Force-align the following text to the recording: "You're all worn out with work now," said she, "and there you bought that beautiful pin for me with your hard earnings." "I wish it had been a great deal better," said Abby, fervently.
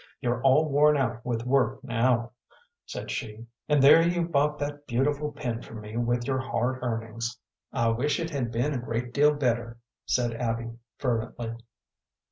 "You're 0.19 0.41
all 0.41 0.67
worn 0.67 0.97
out 0.97 1.23
with 1.23 1.45
work 1.45 1.83
now," 1.83 2.31
said 2.87 3.11
she, 3.11 3.45
"and 3.69 3.83
there 3.83 4.01
you 4.01 4.23
bought 4.27 4.57
that 4.57 4.87
beautiful 4.87 5.31
pin 5.31 5.61
for 5.61 5.75
me 5.75 5.95
with 5.95 6.25
your 6.25 6.39
hard 6.39 6.79
earnings." 6.81 7.37
"I 7.71 7.89
wish 7.89 8.19
it 8.19 8.31
had 8.31 8.51
been 8.51 8.73
a 8.73 8.79
great 8.79 9.13
deal 9.13 9.31
better," 9.35 9.77
said 10.07 10.33
Abby, 10.33 10.71
fervently. 10.97 11.55